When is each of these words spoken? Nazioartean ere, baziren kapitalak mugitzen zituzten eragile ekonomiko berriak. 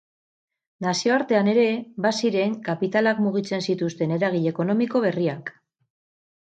Nazioartean 0.85 1.49
ere, 1.51 1.65
baziren 2.07 2.57
kapitalak 2.69 3.23
mugitzen 3.27 3.65
zituzten 3.69 4.17
eragile 4.19 4.55
ekonomiko 4.57 5.07
berriak. 5.09 5.57